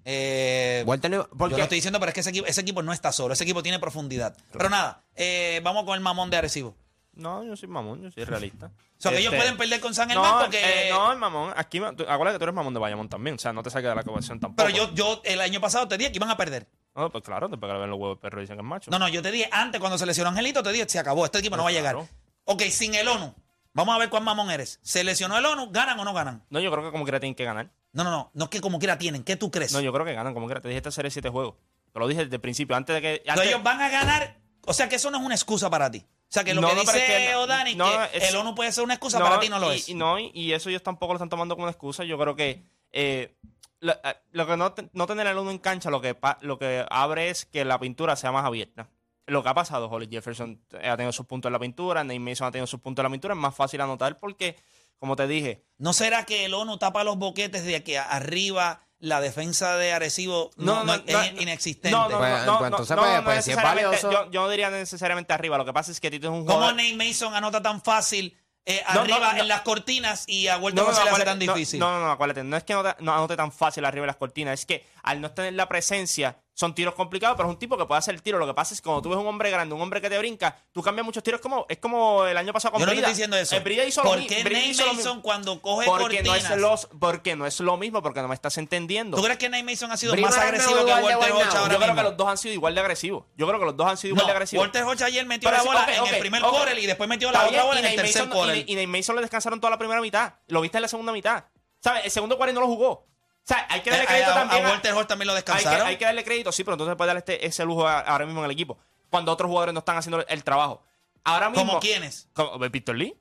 [0.05, 3.13] Eh, Walter Yo lo estoy diciendo, pero es que ese equipo, ese equipo no está
[3.13, 4.37] solo, ese equipo tiene profundidad.
[4.53, 6.75] Pero nada, eh, vamos con el mamón de Arecibo.
[7.13, 8.67] No, yo soy mamón, yo soy realista.
[8.67, 10.61] O sea, que ellos Este, pueden perder con San Germán no, porque...
[10.89, 11.53] eh, no, el mamón.
[11.57, 13.35] Aquí, tú- acuérdate que tú eres mamón de Bayamón también.
[13.37, 14.65] O sea, no te saques de la conversación tampoco.
[14.67, 16.67] pero yo, yo el año pasado te dije que iban a perder.
[16.95, 18.91] No, pues claro, le ven los huevos de perro y dicen que es macho.
[18.91, 21.39] No, no, yo te dije antes cuando se lesionó Angelito, te dije, se acabó, este
[21.39, 21.95] equipo no va a llegar.
[21.95, 22.09] Claro.
[22.45, 23.35] Ok, sin el ONU.
[23.73, 24.81] Vamos a ver cuán mamón eres.
[24.83, 25.71] ¿Se lesionó el ONU?
[25.71, 26.45] ¿Ganan o no ganan?
[26.51, 27.71] No, yo creo que como quiera tienen que ganar.
[27.93, 28.31] No, no, no.
[28.35, 29.23] No es que como quiera tienen.
[29.25, 29.73] ¿Qué tú crees?
[29.73, 30.61] No, yo creo que ganan como quiera.
[30.61, 31.55] Te dije esta serie siete juegos.
[31.93, 33.23] Te lo dije desde el principio, antes de que.
[33.29, 34.39] Antes- ellos van a ganar.
[34.67, 36.05] O sea, que eso no es una excusa para ti.
[36.07, 38.37] O sea, que lo No, que no, dice es que O'Dani, no, que es- el
[38.37, 39.89] ONU puede ser una excusa, para ti no lo y, es.
[39.89, 42.05] y no, y, eso ellos tampoco lo están tomando como una excusa.
[42.05, 43.35] Yo creo que eh,
[43.81, 46.59] lo, eh, lo que no, te- no tener el uno en cancha lo que, lo
[46.59, 48.89] que abre es que la pintura sea más abierta.
[49.31, 52.47] Lo que ha pasado, Holly Jefferson ha tenido sus puntos en la pintura, Nate Mason
[52.49, 54.57] ha tenido sus puntos en la pintura, es más fácil anotar porque,
[54.99, 59.21] como te dije, ¿No será que el ONU tapa los boquetes de que arriba la
[59.21, 61.91] defensa de Arecibo no, no- es inexistente?
[61.91, 64.11] No, no, Pues, no, no, no, entonces, no, pues, no pues, si es valioso.
[64.13, 65.57] yo, yo no diría necesariamente arriba.
[65.57, 66.75] Lo que pasa es que Tito es un ¿Cómo jugador.
[66.77, 69.41] Nate Mason anota tan fácil eh, arriba no.
[69.41, 71.81] en las cortinas y a Walter No, no, se le hace tan difícil?
[71.81, 72.45] No, no, no, acuérdate.
[72.45, 74.61] No es que no, te- no anote tan fácil arriba de las cortinas.
[74.61, 77.87] Es que al no tener la presencia, son tiros complicados, pero es un tipo que
[77.87, 78.39] puede hacer el tiro.
[78.39, 80.19] Lo que pasa es que cuando tú ves un hombre grande, un hombre que te
[80.19, 81.39] brinca, tú cambias muchos tiros.
[81.39, 83.07] Es como, es como el año pasado con Yo no Brida.
[83.07, 83.57] estoy diciendo eso.
[83.57, 86.87] Eh, Brida hizo lo ¿Por qué Brida lo Mason cuando coge porque no, es los,
[87.01, 89.17] porque no es lo mismo, porque no me estás entendiendo.
[89.17, 91.17] ¿Tú crees que Nate Mason ha sido Brida más agresivo que Walter.
[91.33, 91.95] Hodge ahora Yo creo mismo?
[91.97, 93.25] que los dos han sido igual de agresivos.
[93.39, 94.63] Yo creo que los dos han sido igual No, de agresivos.
[94.67, 97.33] Walter Hodge ayer metió Pero la bola ok, en el primer quarter y después metió
[97.33, 98.57] la otra bola en el tercer quarter.
[98.59, 100.35] y, y Nate Mason le descansaron toda la primera mitad.
[100.49, 101.45] Lo viste en la segunda mitad.
[101.83, 102.05] ¿Sabes?
[102.05, 103.07] El segundo quarter no lo jugó.
[103.43, 104.65] O sea, hay que darle Eh, crédito a, también.
[104.67, 105.87] a Walter Hodge también lo hay, que, descansaron.
[105.89, 108.45] hay que darle crédito, sí, pero entonces puede darle este, ese lujo ahora mismo en
[108.47, 108.79] el equipo.
[109.11, 110.85] Cuando otros jugadores no están haciendo el trabajo.
[111.25, 111.67] Ahora mismo.
[111.67, 112.29] ¿Como quiénes?
[112.33, 113.17] Como Víctor Lee.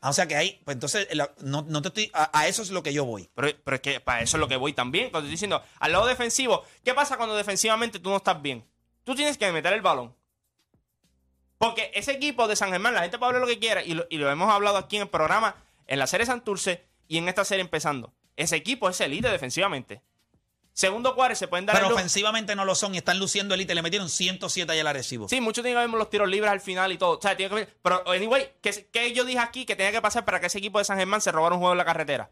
[0.00, 2.62] Ah, o sea que ahí, pues entonces, la- no, no te estoy, a, a eso
[2.62, 3.28] es lo que yo voy.
[3.34, 5.10] Pero, pero es que para eso es lo que voy también.
[5.10, 8.64] Cuando estoy diciendo, al lado defensivo, ¿qué pasa cuando defensivamente tú no estás bien?
[9.02, 10.14] Tú tienes que meter el balón.
[11.58, 14.06] Porque ese equipo de San Germán, la gente puede hablar lo que quiera, y lo,
[14.10, 15.56] y lo hemos hablado aquí en el programa,
[15.88, 18.12] en la serie Santurce y en esta serie empezando.
[18.38, 20.00] Ese equipo es elite defensivamente.
[20.72, 23.74] Segundo cuadro se pueden dar Pero el ofensivamente no lo son y están luciendo elite.
[23.74, 25.28] Le metieron 107 ahí al Arecibo.
[25.28, 27.18] Sí, muchos tienen que ver los tiros libres al final y todo.
[27.18, 30.00] O sea, tiene que ver- Pero, anyway, ¿qué, qué yo dije aquí que tenía que
[30.00, 32.30] pasar para que ese equipo de San Germán se robara un juego en la carretera?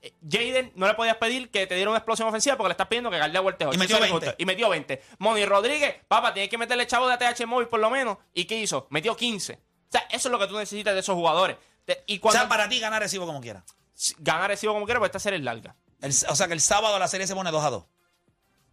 [0.00, 2.86] Eh, Jaden, no le podías pedir que te diera una explosión ofensiva porque le estás
[2.88, 4.34] pidiendo que Gardea vuelte Y metió 20.
[4.38, 5.02] Y metió 20.
[5.18, 8.16] Moni Rodríguez, papá, tienes que meterle chavo de ATH móvil por lo menos.
[8.32, 8.86] ¿Y qué hizo?
[8.88, 9.52] Metió 15.
[9.52, 9.58] O
[9.92, 11.58] sea, eso es lo que tú necesitas de esos jugadores.
[12.06, 13.62] Y O sea, para ti ganar Arecibo como quiera.
[14.18, 15.74] Ganar recibo como quiera, pues esta serie es larga.
[16.00, 17.84] El- o sea que el sábado la serie se pone 2 a 2.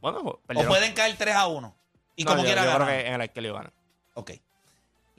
[0.02, 0.70] Bueno, pues, O perdieron.
[0.72, 1.76] pueden caer 3 a 1.
[2.15, 2.88] Y No, como yo- quiera yo ganar.
[2.88, 3.74] creo que en el Arkelio ganan.
[4.15, 4.32] Ok.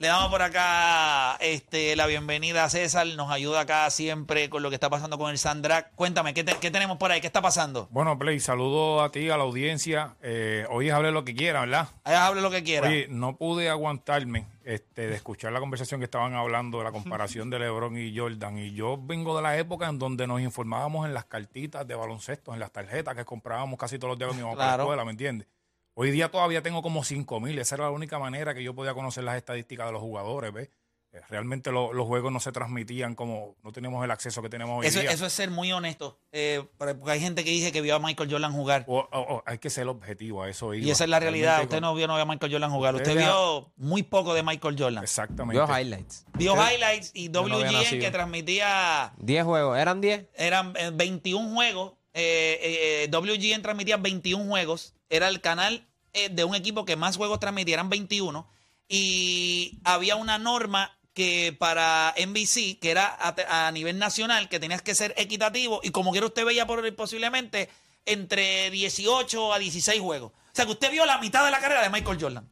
[0.01, 3.05] Le damos por acá este, la bienvenida a César.
[3.15, 5.91] Nos ayuda acá siempre con lo que está pasando con el Sandra.
[5.91, 7.21] Cuéntame, ¿qué, te- qué tenemos por ahí?
[7.21, 7.87] ¿Qué está pasando?
[7.91, 10.15] Bueno, Play, saludo a ti, a la audiencia.
[10.23, 11.87] Eh, hoy es hable lo que quiera, ¿verdad?
[12.03, 12.87] Ahí hable lo que quiera.
[12.87, 17.51] Oye, no pude aguantarme este, de escuchar la conversación que estaban hablando de la comparación
[17.51, 18.57] de LeBron y Jordan.
[18.57, 22.55] Y yo vengo de la época en donde nos informábamos en las cartitas de baloncesto,
[22.55, 24.83] en las tarjetas que comprábamos casi todos los días cuando íbamos para la Claro.
[24.85, 25.47] escuela, ¿me entiendes?
[25.93, 27.59] Hoy día todavía tengo como 5 mil.
[27.59, 30.69] Esa era la única manera que yo podía conocer las estadísticas de los jugadores, ¿ves?
[31.13, 34.79] Eh, Realmente lo- los juegos no se transmitían como no teníamos el acceso que tenemos
[34.79, 35.11] hoy Eso, día.
[35.11, 36.17] eso es ser muy honesto.
[36.31, 38.85] Eh, porque hay gente que dice que vio a Michael Jordan jugar.
[38.87, 40.73] O- o- o hay que ser objetivo a eso.
[40.73, 40.93] Y iba.
[40.93, 41.57] esa es la realidad.
[41.57, 42.95] Realmente Usted con- no vio, no vio a Michael Jordan jugar.
[42.95, 45.03] Usted vio muy poco de Michael Jordan.
[45.03, 45.61] Exactamente.
[45.61, 46.25] Vio highlights.
[46.35, 49.77] Vio Usted- highlights y WGN que transmitía 10 juegos.
[49.77, 50.27] ¿Eran 10?
[50.35, 51.91] eran eh, 21 juegos.
[52.13, 54.95] Eh, eh, WGN transmitía 21 juegos.
[55.11, 58.49] Era el canal eh, de un equipo que más juegos transmitía, eran 21.
[58.87, 64.81] Y había una norma que para NBC, que era a, a nivel nacional, que tenías
[64.81, 65.81] que ser equitativo.
[65.83, 67.69] Y como quiera usted veía por, posiblemente
[68.05, 70.31] entre 18 a 16 juegos.
[70.31, 72.49] O sea que usted vio la mitad de la carrera de Michael Jordan.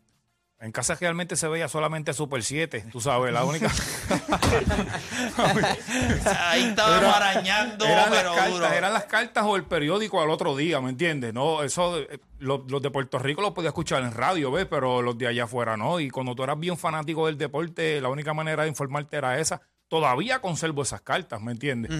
[0.61, 3.67] En casa realmente se veía solamente Super 7, tú sabes, la única.
[6.49, 8.59] Ahí estábamos Era- arañando, eran, pero las duro.
[8.61, 11.33] cartas, eran las cartas o el periódico al otro día, ¿me entiendes?
[11.33, 14.65] No, eso, eh, lo- los, de Puerto Rico los podía escuchar en radio, ¿ves?
[14.69, 15.99] Pero los de allá afuera no.
[15.99, 19.61] Y cuando tú eras bien fanático del deporte, la única manera de informarte era esa.
[19.87, 21.91] Todavía conservo esas cartas, ¿me entiendes?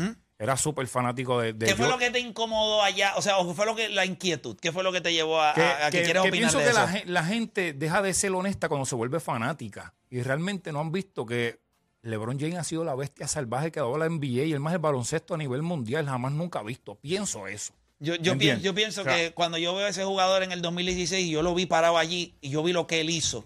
[0.42, 3.14] Era súper fanático de, de ¿Qué fue yo- lo que te incomodó allá?
[3.18, 4.58] O sea, ¿o qué fue lo que la inquietud?
[4.60, 6.50] ¿Qué fue lo que te llevó a, que, a- a que, que- quieras que opinar
[6.52, 6.80] pienso de que eso?
[6.80, 10.80] la, gen- la gente deja de ser honesta cuando se vuelve fanática y realmente no
[10.80, 11.60] han visto que
[12.04, 14.72] LeBron James ha sido la bestia salvaje que ha dado la NBA y el más
[14.72, 16.96] el baloncesto a nivel mundial jamás nunca ha visto.
[16.96, 17.74] Pienso eso.
[18.00, 18.64] Yo, yo, ¿Me pien- entiendes?
[18.64, 21.54] yo pienso que cuando yo veo a ese jugador en el 2016 y yo lo
[21.54, 23.44] vi parado allí y yo vi lo que él hizo,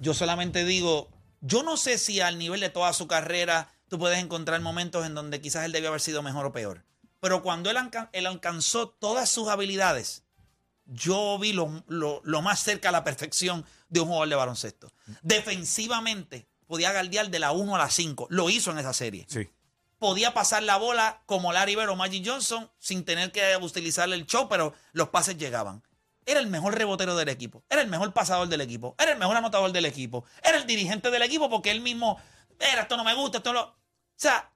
[0.00, 1.08] yo solamente digo,
[1.42, 5.14] yo no sé si al nivel de toda su carrera tú puedes encontrar momentos en
[5.14, 6.84] donde quizás él debió haber sido mejor o peor.
[7.20, 10.24] Pero cuando él, alca- él alcanzó todas sus habilidades,
[10.86, 14.92] yo vi lo, lo- lo más cerca a la perfección de un jugador de baloncesto.
[15.22, 18.26] Defensivamente, podía guardiar de la 1 a la 5.
[18.30, 19.26] Lo hizo en esa serie.
[19.28, 19.48] Sí.
[19.98, 24.26] Podía pasar la bola como Larry Bird o Magic Johnson sin tener que utilizar el
[24.26, 25.82] show, pero los pases llegaban.
[26.26, 27.62] Era el mejor rebotero del equipo.
[27.70, 28.94] Era el mejor pasador del equipo.
[28.98, 30.24] Era el mejor anotador del equipo.
[30.42, 32.18] Era el dirigente del equipo porque él mismo,
[32.58, 33.62] era, esto no me gusta, esto no...
[33.62, 33.74] O
[34.16, 34.50] sea,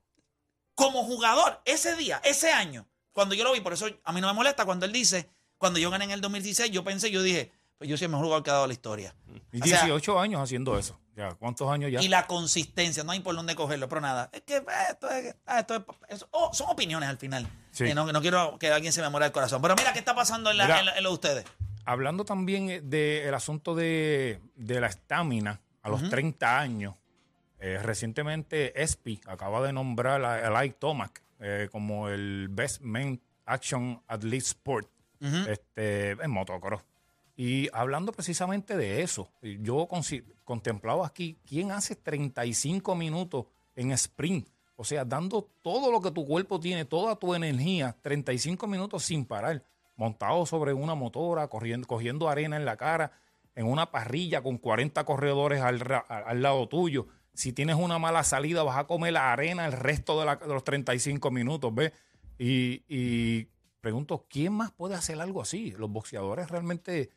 [0.74, 4.28] como jugador, ese día, ese año, cuando yo lo vi, por eso a mí no
[4.28, 7.50] me molesta cuando él dice, cuando yo gané en el 2016, yo pensé, yo dije,
[7.78, 9.14] pues yo soy el mejor jugador que ha dado la historia.
[9.52, 10.98] Y O sea, 18 años haciendo eso.
[11.16, 12.00] Ya, ¿cuántos años ya?
[12.00, 14.30] y la consistencia, no hay por dónde cogerlo, pero nada.
[14.32, 17.44] Es que eh, esto es, ah, esto es- eso- oh, son opiniones al final.
[17.72, 17.84] Sí.
[17.86, 19.60] Eh, no, no quiero que alguien se me muera el corazón.
[19.60, 20.78] Pero mira qué está pasando en, la- Mira.
[20.78, 21.44] en la- en lo de ustedes.
[21.84, 26.94] Hablando también del asunto de, de la estamina a los 30 años,
[27.60, 34.02] eh, recientemente ESPY acaba de nombrar a Eli Tomac eh, como el Best Men Action
[34.06, 34.88] Athlete Sport
[35.48, 36.82] este, en motocross.
[37.36, 44.48] Y hablando precisamente de eso, yo consi- contemplaba aquí quién hace 35 minutos en sprint,
[44.76, 49.24] o sea, dando todo lo que tu cuerpo tiene, toda tu energía, 35 minutos sin
[49.24, 49.62] parar,
[49.96, 53.12] montado sobre una motora, corriendo, cogiendo arena en la cara,
[53.54, 57.06] en una parrilla con 40 corredores al- al lado tuyo.
[57.38, 60.48] Si tienes una mala salida, vas a comer la arena el resto de, la- de
[60.48, 61.92] los 35 minutos, ¿ves?
[62.36, 63.46] Y,
[63.80, 65.70] pregunto, ¿quién más puede hacer algo así?
[65.78, 67.10] Los boxeadores realmente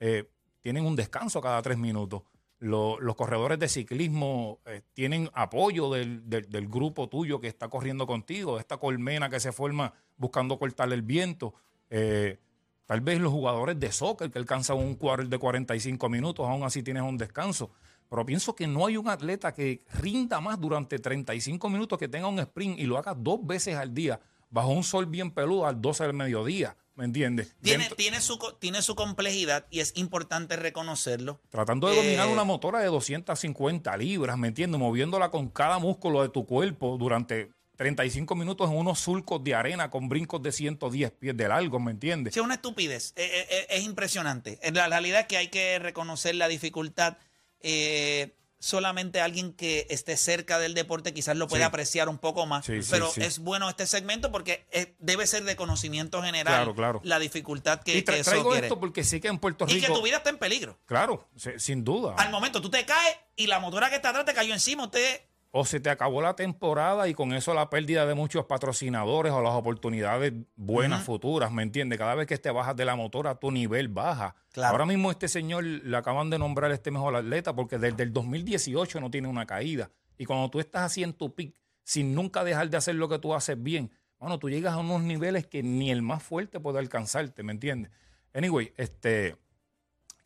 [0.00, 0.28] eh,
[0.62, 2.22] tienen un descanso cada tres minutos.
[2.58, 6.24] Lo- los corredores de ciclismo eh, tienen apoyo del,
[6.68, 11.54] grupo tuyo que está corriendo contigo, esta colmena que se forma buscando cortarle el viento.
[11.88, 12.40] Eh,
[12.84, 16.82] tal vez los jugadores de soccer que alcanzan un quarter de 45 minutos, aún así
[16.82, 17.70] tienes un descanso.
[18.10, 22.26] Pero pienso que no hay un atleta que rinda más durante 35 minutos, que tenga
[22.28, 24.18] un sprint y lo haga dos veces al día,
[24.50, 26.76] bajo un sol bien peludo al 12 del mediodía.
[26.94, 27.54] ¿Me entiendes?
[27.62, 31.40] Tiene, Dentro- tiene, su, tiene su complejidad y es importante reconocerlo.
[31.48, 34.80] Tratando de dominar Eh, una motora de 250 libras, ¿me entiendes?
[34.80, 39.90] Moviéndola con cada músculo de tu cuerpo durante 35 minutos en unos surcos de arena
[39.90, 42.34] con brincos de 110 pies de largo, ¿me entiendes?
[42.34, 43.12] Sí, es una estupidez.
[43.14, 44.58] Eh, eh, eh, es impresionante.
[44.62, 47.18] En la realidad es que hay que reconocer la dificultad.
[47.62, 51.66] Eh, solamente alguien que esté cerca del deporte quizás lo puede Sí.
[51.66, 52.66] apreciar un poco más.
[52.66, 53.20] Sí, pero sí.
[53.22, 57.00] es bueno este segmento porque es- debe ser de conocimiento general Claro, claro.
[57.04, 58.66] la dificultad que, y tra- que eso traigo quiere.
[58.66, 59.86] esto porque sí que en Puerto Y Rico...
[59.86, 60.76] que tu vida está en peligro.
[60.86, 62.14] Claro, sin duda.
[62.18, 64.84] Al momento tú te caes y la motora que está atrás te cayó encima.
[64.86, 69.32] Usted o se te acabó la temporada y con eso la pérdida de muchos patrocinadores
[69.32, 71.98] o las oportunidades buenas futuras, ¿me entiendes?
[71.98, 74.34] Cada vez que te bajas de la motora, tu nivel baja.
[74.52, 74.72] Claro.
[74.72, 79.00] Ahora mismo este señor le acaban de nombrar este mejor atleta porque desde el 2018
[79.00, 79.90] no tiene una caída.
[80.18, 83.18] Y cuando tú estás así en tu pick, sin nunca dejar de hacer lo que
[83.18, 86.80] tú haces bien, bueno, tú llegas a unos niveles que ni el más fuerte puede
[86.80, 87.90] alcanzarte, ¿me entiendes?
[88.34, 89.36] Anyway, este...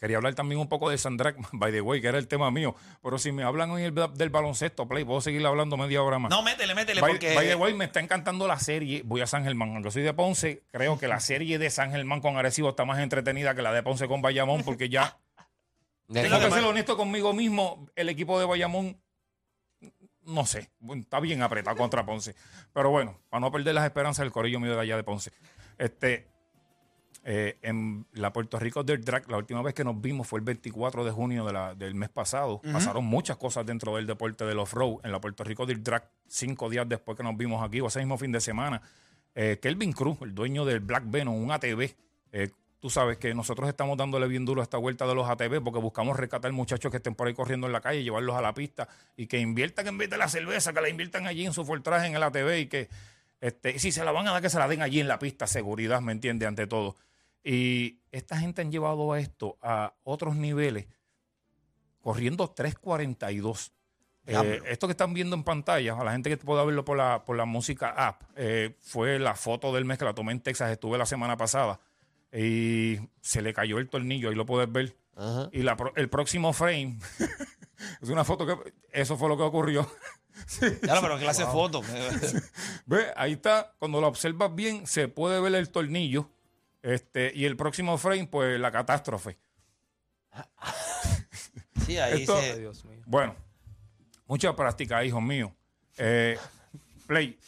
[0.02, 2.74] Quería hablar también un poco de Sandrak, by the way, que era el tema mío.
[3.04, 6.28] Pero si me hablan hoy el- del baloncesto, Play, puedo seguir hablando media hora más.
[6.28, 9.02] no métele, métele by, porque by the way, me está encantando la serie.
[9.04, 9.76] Voy a San Germán.
[9.76, 12.98] Aunque soy de Ponce, creo que la serie de San Germán con Arecibo está más
[12.98, 15.20] entretenida que la de Ponce con Bayamón, porque ya,
[16.12, 19.00] tengo que ser honesto conmigo mismo, el equipo de Bayamón,
[20.24, 22.34] no sé, está bien apretado contra Ponce.
[22.72, 25.30] Pero bueno, para no perder las esperanzas del corillo mío de allá de Ponce.
[25.78, 26.26] Este,
[27.24, 30.44] eh, en la Puerto Rico Dirt Drag, la última vez que nos vimos fue el
[30.44, 32.60] 24 de junio de la- del mes pasado.
[32.72, 35.00] Pasaron muchas cosas dentro del deporte del off-road.
[35.04, 38.00] En la Puerto Rico Dirt Drag, cinco días después que nos vimos aquí, o ese
[38.00, 38.82] mismo fin de semana,
[39.34, 41.94] eh, Kelvin Cruz, el dueño del Black Venom, un ATV.
[42.32, 45.60] eh, tú sabes que nosotros estamos dándole bien duro a esta vuelta de los ATV
[45.62, 48.52] porque buscamos rescatar muchachos que estén por ahí corriendo en la calle, llevarlos a la
[48.54, 51.64] pista y que inviertan en vez de la cerveza, que la inviertan allí en su
[51.64, 52.88] fortraje en el ATV y que
[53.40, 55.46] este, si se la van a dar, que se la den allí en la pista,
[55.46, 56.44] seguridad, ¿me entiende?
[56.46, 56.96] Ante todo.
[57.44, 60.86] Y esta gente han llevado a esto a otros niveles,
[62.00, 63.72] corriendo 342.
[64.24, 67.24] Eh, esto que están viendo en pantalla, a la gente que pueda verlo por la,
[67.24, 70.70] por la música app, eh, fue la foto del mes que la tomé en Texas,
[70.70, 71.80] estuve la semana pasada
[72.32, 74.96] y se le cayó el tornillo, ahí lo puedes ver.
[75.16, 75.48] Ajá.
[75.52, 76.98] Y la el próximo frame
[78.00, 79.88] es una foto que eso fue lo que ocurrió.
[80.80, 81.82] Claro, pero clase foto.
[82.86, 86.30] Ve, ahí está, cuando lo observas bien, se puede ver el tornillo.
[86.82, 89.38] Este, y el próximo frame, pues la catástrofe.
[91.86, 93.02] Sí, ahí Esto- se- Dios mío.
[93.06, 93.34] Bueno,
[94.26, 95.54] mucha práctica, hijo mío.
[95.98, 96.38] Eh,
[97.06, 97.38] Play,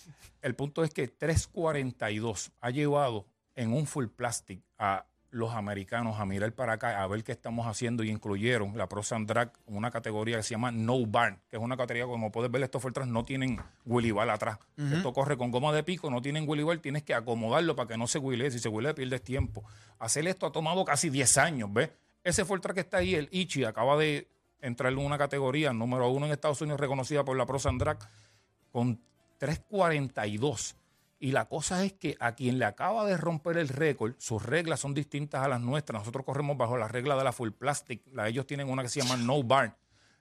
[0.43, 6.25] el punto es que 342 ha llevado en un full plastic a los americanos a
[6.25, 9.91] mirar para acá, a ver qué estamos haciendo y incluyeron la Pro Drag en una
[9.91, 13.13] categoría que se llama No Barn, que es una categoría, como puedes ver, estos Fortran
[13.13, 14.61] no tienen Willy Ball atrás.
[14.77, 17.99] Esto corre con goma de pico, no tienen Willy Ball, tienes que acomodarlo para que
[17.99, 18.49] no se huile.
[18.53, 19.65] Si se huile, pierdes tiempo.
[19.99, 21.91] Hacer esto ha tomado casi 10 años, ¿ves?
[22.23, 24.29] Ese Fortran que está ahí, el Ichi, acaba de
[24.61, 27.99] entrar en una categoría número uno en Estados Unidos reconocida por la Pro Drag
[28.71, 29.01] con
[29.39, 30.77] 342.
[31.25, 34.81] Y la cosa es que a quien le acaba de romper el récord, sus reglas
[34.81, 36.03] son distintas a las nuestras.
[36.03, 38.03] Nosotros corremos bajo la regla de la full plastic.
[38.13, 39.75] La, ellos tienen una que se llama no bar.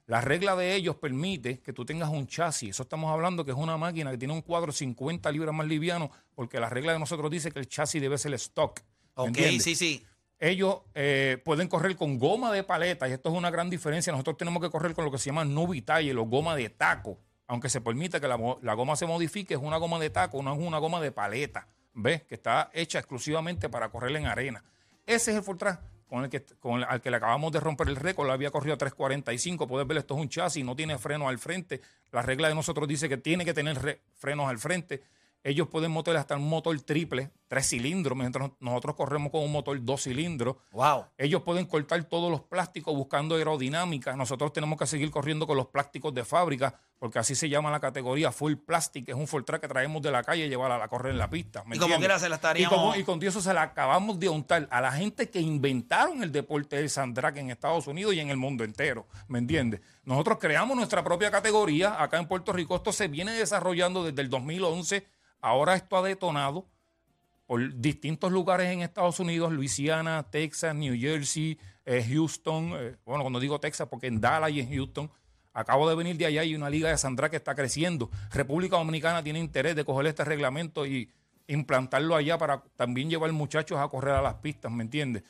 [0.05, 2.69] La regla de ellos permite que tú tengas un chasis.
[2.69, 6.09] Eso estamos hablando que es una máquina que tiene un cuadro 50 libras más liviano,
[6.35, 8.79] porque la regla de nosotros dice que el chasis debe ser stock.
[8.79, 9.63] ¿me Ok, entiendes?
[9.65, 10.05] sí, sí.
[10.39, 14.13] ellos eh, pueden correr con goma de paleta, y esto es una gran diferencia.
[14.13, 17.19] Nosotros tenemos que correr con lo que se llama nubi talle, o goma de taco.
[17.53, 20.51] Aunque se permita que la, la goma se modifique, es una goma de taco, no
[20.53, 21.67] es una goma de paleta.
[21.93, 22.23] ¿Ves?
[22.23, 24.63] Que está hecha exclusivamente para correr en arena.
[25.05, 26.43] Ese es el Fortran con el que,
[26.87, 28.25] al que le acabamos de romper el récord.
[28.25, 29.67] Le había corrido a 3.45.
[29.67, 31.81] Puedes ver, esto es un chasis, no tiene freno al frente.
[32.11, 35.03] La regla de nosotros dice que tiene que tener re- frenos al frente.
[35.45, 39.77] Ellos pueden motor hasta un motor triple, tres cilindros, mientras nosotros corremos con un motor
[39.83, 40.55] dos cilindros.
[40.71, 41.05] Wow.
[41.17, 44.15] Ellos pueden cortar todos los plásticos buscando aerodinámica.
[44.15, 47.81] Nosotros tenemos que seguir corriendo con los plásticos de fábrica, porque así se llama la
[47.81, 49.09] categoría full plastic.
[49.09, 51.17] Es un full track que traemos de la calle y llevarla a la correr en
[51.19, 51.63] la pista.
[51.65, 54.17] ¿me Y como quiera se la estaríamos- Y, como- y con eso se la acabamos
[54.19, 58.21] de untar a la gente que inventaron el deporte del sandrack en Estados Unidos y
[58.21, 59.07] en el mundo entero.
[59.27, 59.81] ¿Me entiendes?
[60.05, 62.75] Nosotros creamos nuestra propia categoría acá en Puerto Rico.
[62.77, 65.05] Esto se viene desarrollando desde el 2011.
[65.43, 66.65] Ahora esto ha detonado
[67.45, 73.41] por distintos lugares en Estados Unidos, Luisiana, Texas, New Jersey, eh, Houston, eh, bueno, cuando
[73.41, 75.11] digo Texas, porque en Dallas y en Houston,
[75.51, 78.09] acabo de venir de allá y una liga de Sandra que está creciendo.
[78.31, 81.11] República Dominicana tiene interés de coger este reglamento y
[81.47, 85.23] implantarlo allá para también llevar muchachos a correr a las pistas, ¿me entiendes?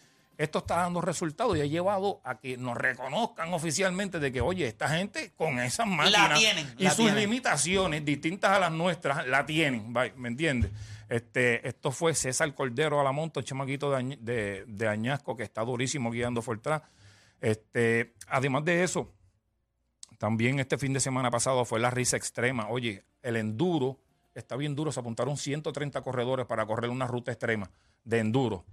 [0.43, 4.67] Esto está dando resultados y ha llevado a que nos reconozcan oficialmente de que, oye,
[4.67, 7.15] esta gente con esas máquinas tienen, y la sus tienen.
[7.15, 10.69] limitaciones distintas a las nuestras la tienen, ¿me entiendes?
[11.07, 15.43] Este, esto fue César Cordero a la monta, el chamaquito de, de, de Añasco que
[15.43, 16.81] está durísimo guiando Fortran.
[17.39, 19.13] Este, además de eso,
[20.17, 22.67] también este fin de semana pasado fue la risa extrema.
[22.67, 23.97] Oye, el enduro
[24.35, 24.91] está bien duro.
[24.91, 27.71] Se apuntaron 130 corredores para correr una ruta extrema
[28.03, 28.65] de enduro.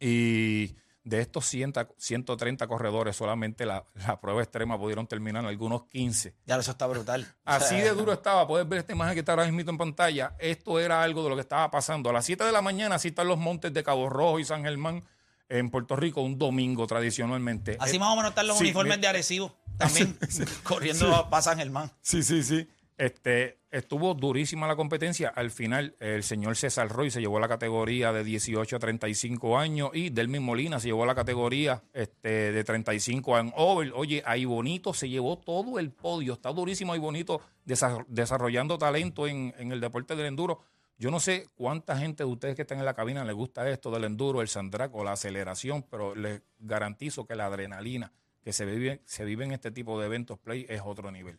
[0.00, 6.34] Y de estos 100 130 corredores, solamente la, la prueba extrema pudieron terminar algunos 15.
[6.46, 7.26] Ya eso está brutal.
[7.44, 8.46] Así de duro estaba.
[8.46, 10.34] Puedes ver esta imagen que está ahora mismo en pantalla.
[10.38, 12.10] Esto era algo de lo que estaba pasando.
[12.10, 14.64] A las 7 de la mañana, así están los montes de Cabo Rojo y San
[14.64, 15.04] Germán
[15.50, 17.76] en Puerto Rico, un domingo tradicionalmente.
[17.80, 20.16] Así más o menos están los sí, uniformes de Arecibo también,
[20.62, 21.90] corriendo para San Germán.
[22.00, 22.68] Sí, sí, sí.
[23.00, 25.30] Este, estuvo durísima la competencia.
[25.34, 29.90] Al final, el señor César Roy se llevó la categoría de 18 a 35 años
[29.94, 33.92] y Delmin Molina se llevó la categoría este, de 35 en over.
[33.94, 36.34] Oye, ahí Bonito se llevó todo el podio.
[36.34, 40.60] Está durísimo ahí Bonito desa- desarrollando talento en, el deporte del enduro.
[40.98, 43.90] Yo no sé cuánta gente de ustedes que están en la cabina les gusta esto
[43.90, 48.66] del enduro, el sandrac o la aceleración, pero les garantizo que la adrenalina que se
[48.66, 51.38] vive, se vive en este tipo de eventos play es otro nivel.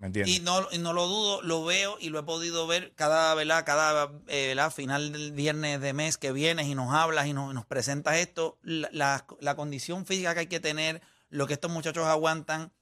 [0.00, 0.34] ¿Me entiendes?
[0.36, 3.64] Y no, y no lo dudo, lo veo y lo he podido ver cada, ¿verdad?
[3.64, 4.72] cada eh, ¿verdad?
[4.72, 8.58] final del viernes de mes que vienes y nos hablas y nos, nos presentas esto,
[8.62, 12.72] la, la- la condición física que hay que tener, lo que estos muchachos aguantan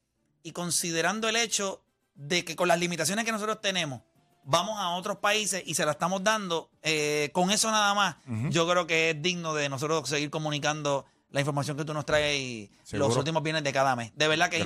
[0.43, 1.83] y considerando el hecho
[2.15, 4.01] de que con las limitaciones que nosotros tenemos,
[4.45, 8.17] vamos a otros países y se la estamos dando, eh, con eso nada más,
[8.51, 12.41] yo creo que es digno de nosotros seguir comunicando la información que tú nos traes
[12.41, 14.13] y los últimos viernes de cada mes.
[14.15, 14.63] De verdad que es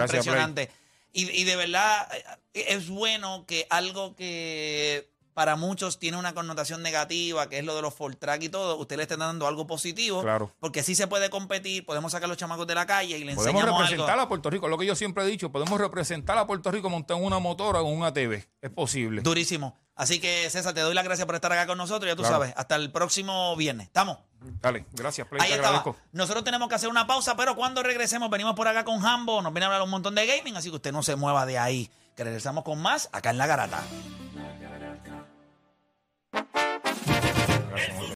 [0.55, 0.69] Play.
[1.12, 2.09] Y, y de verdad
[2.55, 7.75] eh, es bueno que algo que para muchos tiene una connotación negativa, que es lo
[7.75, 10.23] de los full track y todo, usted le esté dando algo positivo.
[10.23, 10.55] Claro.
[10.61, 13.35] Porque sí se puede competir, podemos sacar a los chamacos de la calle y le
[13.35, 14.23] Podemos enseñamos representar algo.
[14.25, 17.18] a Puerto Rico, lo que yo siempre he dicho, podemos representar a Puerto Rico montado
[17.21, 18.45] en una motora o en un ATV.
[18.61, 19.23] Es posible.
[19.23, 19.77] Durísimo.
[19.95, 22.11] Así que, César, te doy las gracias por estar acá con nosotros.
[22.11, 22.37] Ya tú Claro.
[22.37, 23.87] sabes, hasta el próximo viernes.
[23.88, 24.18] ¿Estamos?
[24.61, 25.79] Dale, gracias, Play, Ahí te estaba.
[25.79, 25.97] agradezco.
[26.12, 29.42] Nosotros tenemos que hacer una pausa, pero cuando regresemos, venimos por acá con Hambo.
[29.42, 31.59] Nos viene a hablar un montón de gaming, así que usted no se mueva de
[31.59, 31.90] ahí.
[32.16, 33.83] Que regresamos con más acá en La Garata.